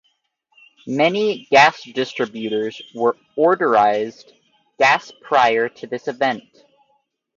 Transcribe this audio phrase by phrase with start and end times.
[0.87, 4.31] Many gas distributors were odorizing
[4.79, 6.41] gas prior to this event.